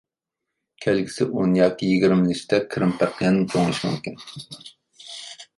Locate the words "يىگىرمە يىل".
1.91-2.33